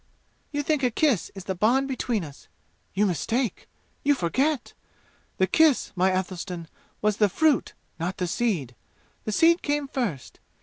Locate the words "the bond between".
1.43-2.23